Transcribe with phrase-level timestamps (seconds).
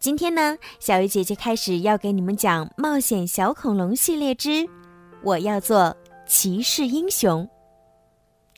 [0.00, 4.66] 今天呢，小鱼姐姐开始要给你们讲《冒险小恐龙》系列之
[5.22, 5.94] “我要做
[6.26, 7.46] 骑士英雄”。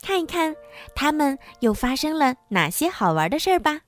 [0.00, 0.54] 看一看
[0.94, 3.72] 他们又发生了哪些好玩的事儿吧。《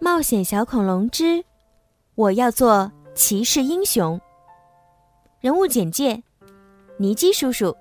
[0.00, 1.44] 冒险小恐龙》之
[2.16, 4.20] “我要做骑士英雄”。
[5.38, 6.20] 人物简介：
[6.96, 7.76] 尼基叔叔，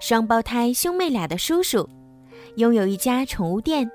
[0.00, 1.88] 双胞胎兄妹俩的叔叔，
[2.56, 3.90] 拥有一家宠物店，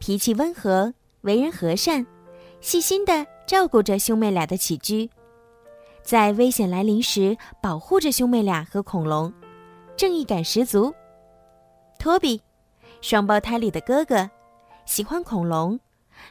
[0.00, 2.04] 脾气温和，为人和善。
[2.64, 5.08] 细心的照顾着兄妹俩的起居，
[6.02, 9.30] 在危险来临时保护着兄妹俩和恐龙，
[9.98, 10.90] 正义感十足。
[11.98, 12.40] 托比，
[13.02, 14.30] 双胞胎里的哥哥，
[14.86, 15.78] 喜欢恐龙，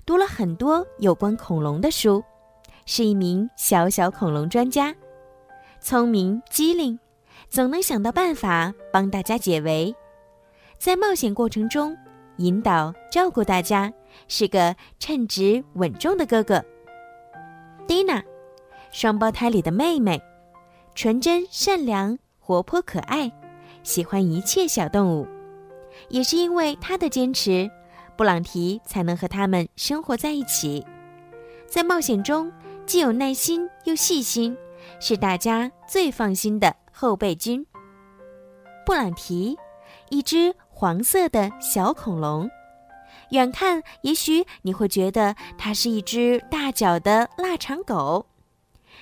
[0.07, 2.23] 读了很多有关恐龙的书，
[2.87, 4.91] 是一名小小恐龙专家，
[5.79, 6.99] 聪明机灵，
[7.47, 9.95] 总能想到办法帮大家解围，
[10.79, 11.95] 在冒险过程中
[12.37, 13.91] 引导照顾大家。
[14.27, 16.63] 是个称职稳重的哥哥。
[17.87, 18.23] 蒂娜，
[18.91, 20.21] 双胞胎里的妹妹，
[20.93, 23.31] 纯真善良、活泼可爱，
[23.81, 25.27] 喜欢一切小动物。
[26.09, 27.69] 也是因为她的坚持，
[28.15, 30.85] 布朗提才能和他们生活在一起。
[31.65, 32.51] 在冒险中，
[32.85, 34.55] 既有耐心又细心，
[34.99, 37.65] 是大家最放心的后备军。
[38.85, 39.57] 布朗提，
[40.09, 42.49] 一只黄色的小恐龙。
[43.29, 48.25] 远看，也许你会觉得它是一只大脚的腊肠狗，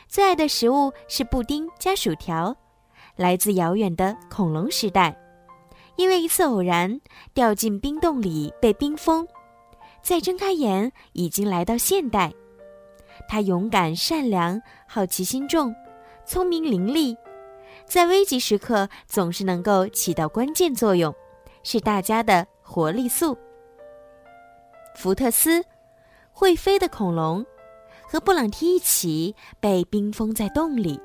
[0.08, 2.56] 最爱的食物是布丁加薯条，
[3.16, 5.18] 来自遥远的恐龙时代，
[5.98, 7.02] 因为一次偶然
[7.34, 9.28] 掉进冰洞里被冰封，
[10.02, 12.32] 再睁开眼已经来到现代。
[13.28, 15.76] 它勇敢善良，好奇心重，
[16.26, 17.18] 聪明伶俐，
[17.92, 21.14] 在危急时刻总是能够起到关键作用，
[21.62, 23.38] 是大家的活力素。
[24.96, 25.62] 福特斯，
[26.32, 27.46] 会飞的恐龙，
[28.08, 30.98] 和布朗提一起被冰封在洞里。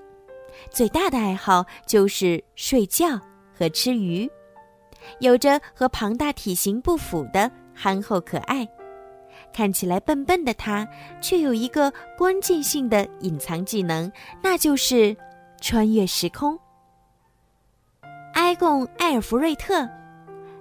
[0.70, 3.20] 最大的爱好就是睡觉
[3.52, 4.30] 和吃鱼，
[5.18, 8.64] 有着和庞大体型不符的憨厚可爱。
[9.52, 10.86] 看起来笨笨的他，
[11.20, 14.08] 却有一个关键性的隐藏技能，
[14.40, 15.16] 那就是
[15.60, 16.56] 穿越时空。
[18.46, 19.88] 埃贡·艾尔弗瑞特，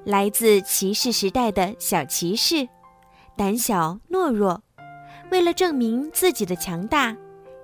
[0.06, 2.68] 来自骑士时代的小骑士。
[3.38, 4.60] 胆小懦弱，
[5.30, 7.16] 为了证明自己的强大，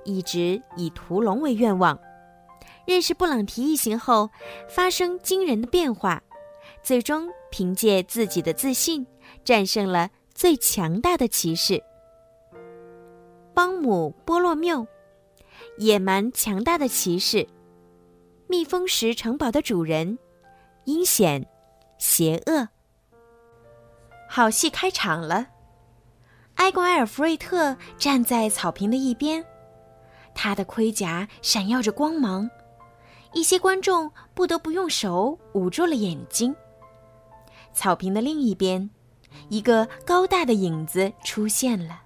[0.03, 1.99] 一直以屠龙为愿望。
[2.85, 4.29] 认识布朗提一行后，
[4.69, 6.21] 发生惊人的变化，
[6.83, 9.07] 最终凭借自己的自信，
[9.43, 11.83] 战胜了最强大的骑士
[13.55, 14.85] 邦姆波洛缪，
[15.79, 17.47] 野蛮强大的骑士，
[18.51, 20.19] 蜜蜂石城堡的主人，
[20.83, 21.47] 阴险
[21.97, 22.67] 邪恶。
[24.27, 25.47] 好戏开场了。
[26.55, 29.41] 埃贡·埃尔弗瑞特站在草坪的一边，
[30.35, 32.49] 他的盔甲闪耀着光芒，
[33.31, 36.53] 一些观众不得不用手捂住了眼睛。
[37.71, 38.89] 草坪的另一边，
[39.47, 42.01] 一个高大的影子出现了，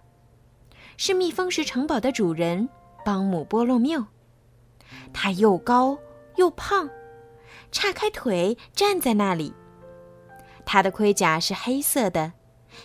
[0.95, 2.69] 是蜜蜂石城堡的主人
[3.03, 4.05] 邦姆波洛缪。
[5.11, 5.97] 他又高
[6.35, 6.89] 又胖，
[7.71, 9.53] 叉开腿站在那里，
[10.65, 12.33] 他的盔甲是黑色的。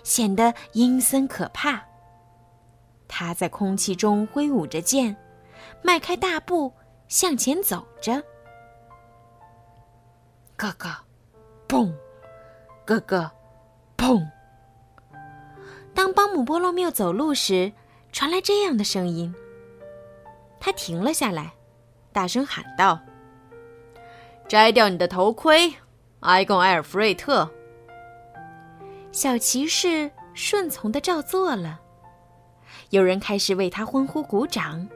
[0.05, 1.83] 显得阴森可怕。
[3.09, 5.17] 他在空气中挥舞着剑，
[5.83, 6.73] 迈开大步
[7.09, 8.23] 向前走着。
[10.57, 11.05] 咯咯，
[11.67, 11.93] 砰！
[12.87, 13.33] 咯咯，
[13.97, 14.25] 砰！
[15.93, 17.73] 当邦姆波洛缪走路时，
[18.13, 19.35] 传来这样的声音。
[20.61, 21.53] 他停了下来，
[22.13, 23.01] 大声喊道
[24.51, 25.73] ：“摘掉你的头盔，
[26.23, 27.49] 埃贡·埃尔弗瑞特！”
[29.13, 31.79] 小骑士顺从的照做了，
[32.89, 34.89] 有人开始为他欢呼鼓掌。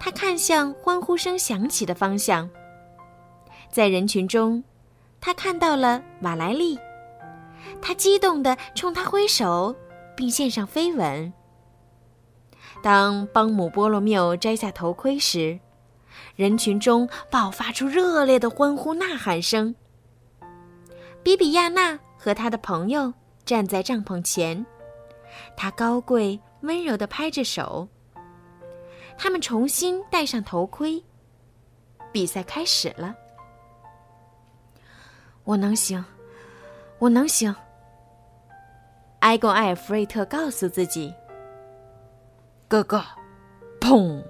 [0.00, 2.50] 他看向欢呼声响起的方向，
[3.70, 4.64] 在人群中，
[5.20, 6.76] 他看到了瓦莱丽，
[7.80, 9.76] 他激动地冲他挥手，
[10.16, 11.32] 并献上飞吻。
[12.82, 15.60] 当邦姆波罗缪摘下头盔时，
[16.40, 19.74] 人群中爆发出热烈的欢呼呐喊声。
[21.22, 21.98] 比比亚娜。
[22.22, 23.14] 和他的朋友
[23.46, 24.66] 站在帐篷前，
[25.56, 27.88] 他高贵温柔地拍着手。
[29.16, 31.02] 他们重新戴上头盔，
[32.12, 33.14] 比赛开始了。
[35.44, 36.04] 我能行，
[36.98, 37.56] 我能行。
[39.20, 41.14] 埃贡·艾尔弗瑞特告诉自己
[42.68, 43.02] ：“哥哥，
[43.80, 44.22] 砰！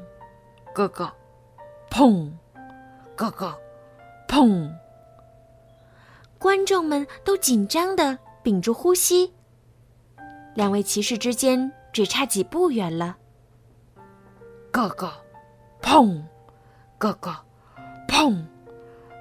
[0.72, 1.12] 哥哥，
[1.90, 2.30] 砰！
[3.16, 3.54] 哥哥，
[4.28, 4.70] 砰！”
[6.38, 9.34] 观众们都紧张的屏住呼吸。
[10.54, 13.16] 两位骑士之间只差几步远了。
[14.70, 15.12] 哥哥，
[15.82, 16.22] 砰！
[16.96, 17.34] 哥哥，
[18.08, 18.42] 砰！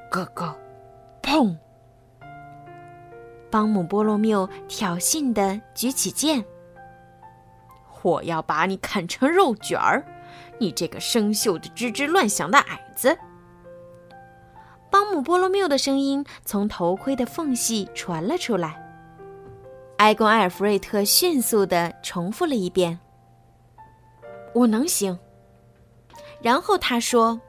[0.09, 0.55] 哥哥，
[1.21, 1.57] 砰！
[3.51, 6.45] 邦姆波罗缪挑衅的举起剑
[8.03, 10.05] ：“我要把你砍成肉卷儿，
[10.57, 13.17] 你这个生锈的、吱吱乱响的矮子！”
[14.91, 18.85] 邦姆波罗缪的声音从头盔的缝隙传了出来。
[19.97, 22.99] 埃贡·埃尔弗瑞特迅速的重复了一遍
[24.55, 25.19] ：“我能行。”
[26.41, 27.39] 然后他说：“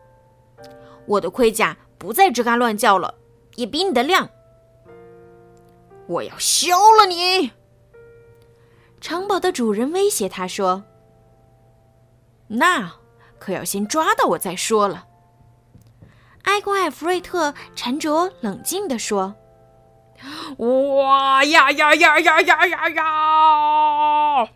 [1.07, 3.15] 我的盔甲不再吱嘎乱叫了，
[3.55, 4.29] 也比你的亮。”
[6.09, 7.53] 我要削了你！
[9.01, 10.83] 城堡的主人威胁他说
[12.51, 12.93] ：“那
[13.39, 15.07] 可要先抓到我再说了。”
[16.45, 19.35] 埃贡·艾弗瑞特沉着冷静地说
[20.59, 24.49] ：“哇呀呀呀呀呀呀呀！”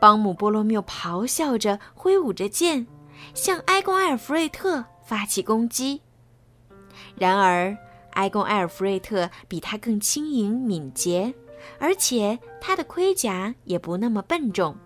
[0.00, 2.86] 邦姆波罗缪咆哮着，挥舞着剑，
[3.32, 6.02] 向埃贡·艾尔弗瑞特发起攻击。
[7.16, 7.76] 然而，
[8.12, 11.32] 埃贡·埃尔弗瑞特比他更轻盈敏捷，
[11.78, 14.76] 而且他的盔甲也不那么笨重，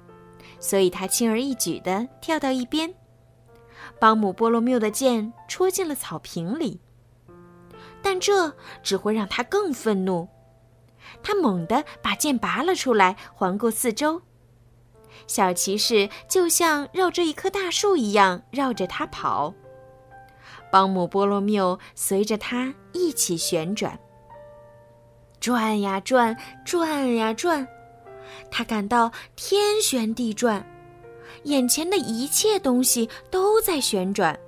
[0.60, 2.92] 所以他轻而易举地跳到一边。
[3.98, 6.80] 邦姆波罗缪的剑戳进了草坪里，
[8.02, 8.52] 但这
[8.82, 10.28] 只会让他更愤怒。
[11.22, 14.22] 他猛地把剑拔了出来，环顾四周，
[15.26, 19.54] 小骑士就像绕着一棵大树一样绕着他跑。
[20.70, 23.98] 邦姆波罗缪随着他一起旋转，
[25.40, 27.66] 转呀转，转呀转，
[28.50, 30.64] 他感到天旋地转，
[31.44, 34.38] 眼前的一切东西都在旋转，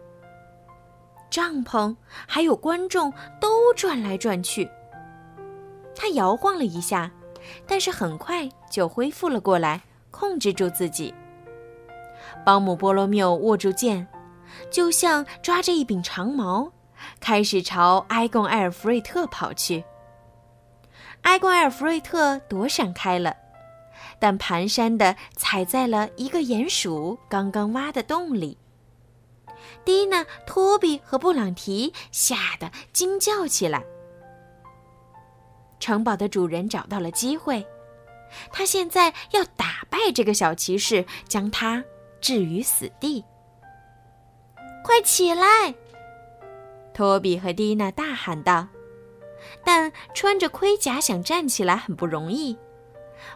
[1.31, 1.94] 帐篷
[2.27, 4.69] 还有观众都转来转去。
[5.94, 7.11] 他摇晃了一下，
[7.67, 11.15] 但是很快就恢复了过来，控制住自己。
[12.44, 14.06] 邦姆波罗缪握住剑。
[14.69, 16.73] 就像抓着一柄长矛，
[17.21, 19.85] 开始朝埃贡·埃尔弗瑞特跑去。
[21.23, 23.37] 埃贡·埃尔弗瑞特躲闪开了，
[24.20, 28.56] 但蹒跚的踩在了一个鼹鼠刚刚挖的洞里。
[29.84, 33.82] 蒂娜、托比和布朗提吓得惊叫起来。
[35.81, 37.67] 城堡的主人找到了机会，
[38.52, 41.82] 他现在要打败这个小骑士，将他
[42.20, 43.25] 置于死地。
[44.84, 45.75] 快起来！
[46.93, 48.69] 托比和蒂娜大喊道。
[49.64, 52.56] 但穿着盔甲想站起来很不容易。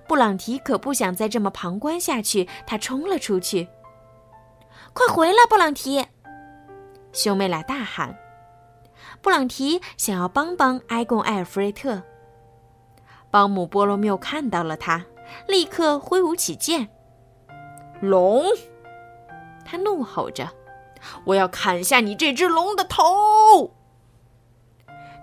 [0.07, 3.69] 布朗提可不想再这么旁观下去，他冲了出去。
[4.93, 6.07] 快回来，布朗提！
[7.13, 8.17] 兄妹俩大喊。
[9.23, 12.03] 布朗提想要帮帮埃贡·埃尔弗瑞特。
[13.31, 15.05] 邦姆波罗缪看到了他，
[15.49, 16.89] 立刻挥舞起剑。
[18.01, 18.45] 龙！
[19.65, 20.49] 他怒吼着。
[21.25, 23.75] 我要砍下你这只龙的头！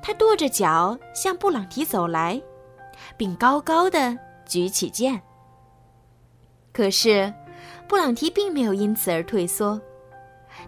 [0.02, 2.42] 他跺着脚向布朗提走来，
[3.18, 4.18] 并高高的
[4.52, 5.22] 举起剑。
[6.74, 7.34] 可是，
[7.88, 9.80] 布朗提并没有因此而退缩，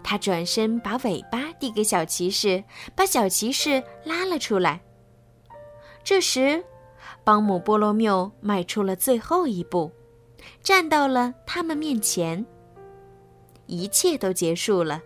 [0.02, 2.64] 他转身把尾巴递给小骑士，
[2.96, 4.80] 把小骑士拉了出来。
[6.02, 6.64] 这时，
[7.26, 9.92] 邦姆波罗缪迈出了最后一步，
[10.62, 12.46] 站到了他们面前。
[13.66, 15.02] 一切都结束了，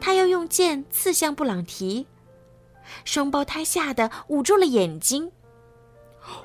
[0.00, 2.06] 他要用剑刺向布朗提，
[3.04, 5.32] 双胞胎吓得捂住了眼睛。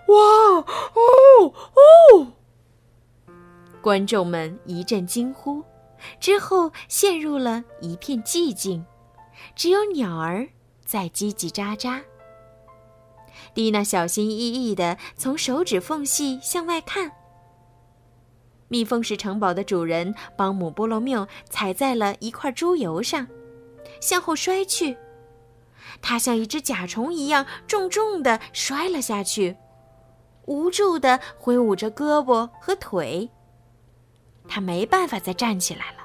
[0.07, 2.27] 哇哦哦！
[3.81, 5.63] 观众们一阵惊呼，
[6.19, 8.85] 之后陷入了一片寂静，
[9.55, 10.47] 只有鸟儿
[10.85, 12.01] 在叽叽喳喳。
[13.53, 17.11] 蒂娜小心翼翼地从手指缝隙向外看。
[18.67, 23.27] 蜜蜂石城堡的主人邦姆波罗缪踩在了一块猪油上，
[24.01, 24.97] 向后摔去。
[26.01, 29.55] 他像一只甲虫一样重重地摔了下去，
[30.47, 33.29] 无助地挥舞着胳膊和腿。
[34.49, 35.97] 他没办法再站起来了。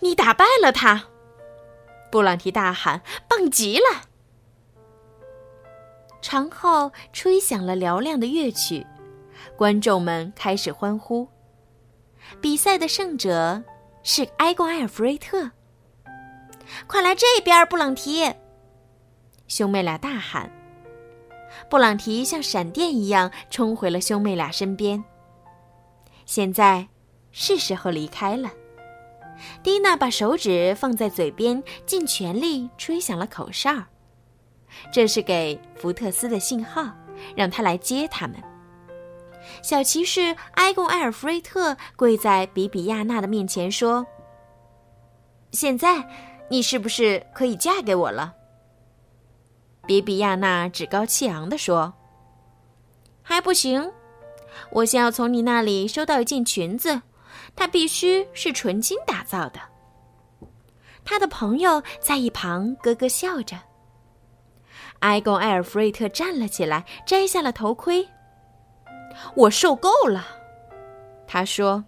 [0.00, 1.04] 你打败了他！
[2.10, 4.02] 布朗提大喊：“棒极了！”
[6.20, 8.86] 长号吹响了嘹亮的乐曲。
[9.56, 11.28] 观众们开始欢呼。
[12.40, 13.62] 比赛的胜者
[14.02, 15.50] 是埃贡·埃尔弗瑞特。
[16.86, 18.32] 快来这边，布朗提！
[19.48, 20.50] 兄妹俩大喊。
[21.68, 25.02] 布朗提像闪电一样冲回了兄妹俩身边。
[26.26, 26.86] 现在
[27.30, 28.50] 是时候离开了。
[29.62, 33.74] 蒂娜把手指放在嘴边，尽全力吹响了口哨，
[34.92, 36.90] 这是给福特斯的信号，
[37.34, 38.36] 让他来接他们。
[39.62, 44.06] 小骑士埃贡·埃尔弗瑞特跪在比比亚娜的面前说
[45.50, 46.08] ：“现在，
[46.48, 48.34] 你是不是可以嫁给我了？”
[49.86, 51.92] 比比亚娜趾高气昂地说
[53.20, 53.90] ：“还不行，
[54.70, 57.02] 我先要从你那里收到一件裙子，
[57.56, 59.60] 它必须是纯金打造的。”
[61.04, 63.58] 他的朋友在一旁咯咯笑着。
[65.00, 68.08] 埃贡·埃尔弗瑞特站了起来，摘下了头盔。
[69.34, 70.24] “我受够了。”
[71.26, 71.84] 他说，“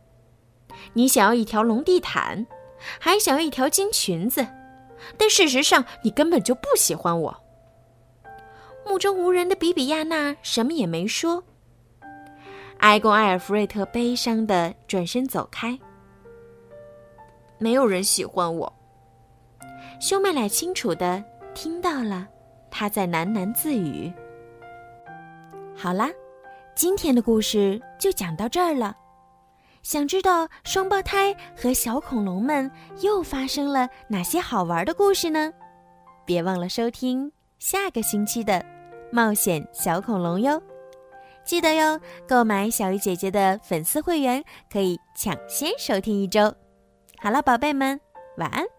[0.94, 2.44] 你想要一条龙地毯，
[2.98, 4.44] 还想要一条金裙子，
[5.16, 7.40] 但事实上你根本就不喜欢我。”
[8.86, 11.42] 目中无人的比比亚娜什么也没说。
[12.78, 15.78] 埃贡·埃尔弗瑞特悲伤的转身走开。
[17.58, 18.70] 没有人喜欢我。
[20.00, 21.22] 兄妹俩清楚的
[21.54, 22.28] 听到了
[22.70, 24.12] 他在喃喃自语。
[25.74, 26.10] 好啦，
[26.74, 28.94] 今天的故事就讲到这儿了。
[29.82, 35.52] 想知道双胞胎和小恐龙们又发生了哪些好玩的故事呢？
[36.24, 38.64] 别忘了收听下个星期的。
[39.14, 40.60] 冒险小恐龙哟，
[41.44, 42.00] 记得哟！
[42.26, 46.52] 购买小鱼姐姐的粉丝会员可以抢先收听一周。
[47.18, 48.00] 好了，宝贝们，
[48.38, 48.73] 晚安。